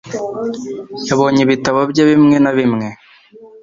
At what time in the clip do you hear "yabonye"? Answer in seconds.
1.07-1.39